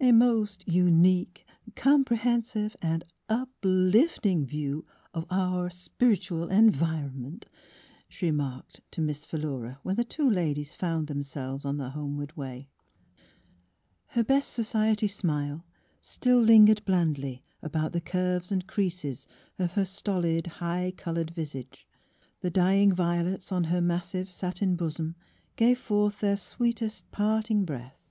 [0.00, 7.46] ''A most unique, comprehensive and uplifting view of our spiritual environ ment,"
[8.08, 12.68] she remarked to Miss Philura when the two ladies found themselves on their homeward way.
[14.12, 14.22] He.
[14.22, 15.64] best soci 26 Miss Philura ety smile
[16.00, 21.86] still lingered blandly about the curves and creases of her stolid, high colored vis age;
[22.40, 25.14] the dying violets on her massive satin bosom
[25.54, 28.02] gave forth their sweetest parting breath.